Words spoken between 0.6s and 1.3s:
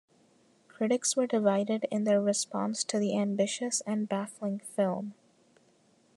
Critics were